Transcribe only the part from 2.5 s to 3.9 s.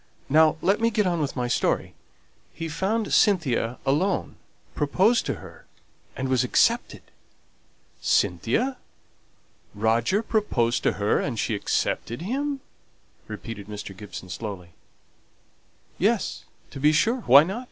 he found Cynthia